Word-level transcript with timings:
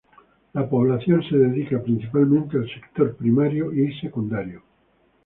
La 0.53 0.67
población 0.67 1.21
se 1.29 1.37
dedica 1.37 1.79
principalmente 1.79 2.57
al 2.57 2.67
sector 2.67 3.13
primario 3.15 3.71
y 3.71 3.93
secundario. 3.99 4.63